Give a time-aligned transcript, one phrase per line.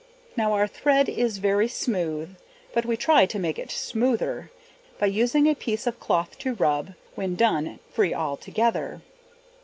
[0.35, 2.35] Now our thread is very smooth,
[2.73, 4.49] But we try to make it smoother,
[4.97, 9.03] By using a piece of cloth to rub, When done, free all together.